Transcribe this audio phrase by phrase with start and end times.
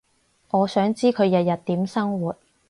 [0.49, 2.35] 我想知佢日日點生活